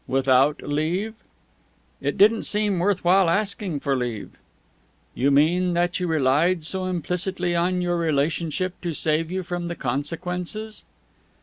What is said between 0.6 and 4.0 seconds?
leave." "It didn't seem worth while asking for